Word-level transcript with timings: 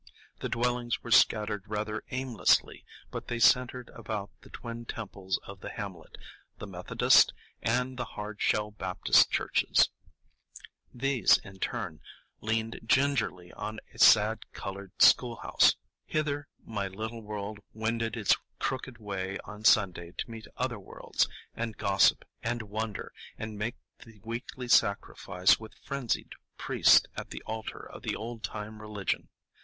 The 0.39 0.49
dwellings 0.49 1.03
were 1.03 1.11
scattered 1.11 1.63
rather 1.67 2.03
aimlessly, 2.09 2.83
but 3.11 3.27
they 3.27 3.37
centred 3.37 3.89
about 3.93 4.31
the 4.41 4.49
twin 4.49 4.83
temples 4.83 5.39
of 5.45 5.59
the 5.59 5.69
hamlet, 5.69 6.17
the 6.57 6.65
Methodist, 6.65 7.33
and 7.61 7.97
the 7.97 8.05
Hard 8.17 8.41
Shell 8.41 8.71
Baptist 8.71 9.29
churches. 9.29 9.91
These, 10.91 11.37
in 11.43 11.59
turn, 11.59 11.99
leaned 12.39 12.79
gingerly 12.83 13.53
on 13.53 13.79
a 13.93 13.99
sad 13.99 14.51
colored 14.53 14.91
schoolhouse. 14.99 15.75
Hither 16.07 16.47
my 16.65 16.87
little 16.87 17.21
world 17.21 17.59
wended 17.71 18.17
its 18.17 18.35
crooked 18.57 18.97
way 18.97 19.37
on 19.43 19.63
Sunday 19.63 20.13
to 20.17 20.31
meet 20.31 20.47
other 20.57 20.79
worlds, 20.79 21.27
and 21.53 21.77
gossip, 21.77 22.25
and 22.41 22.63
wonder, 22.63 23.13
and 23.37 23.55
make 23.55 23.75
the 24.03 24.19
weekly 24.23 24.67
sacrifice 24.67 25.59
with 25.59 25.75
frenzied 25.83 26.33
priest 26.57 27.07
at 27.15 27.29
the 27.29 27.43
altar 27.45 27.87
of 27.87 28.01
the 28.01 28.15
"old 28.15 28.41
time 28.41 28.81
religion." 28.81 29.29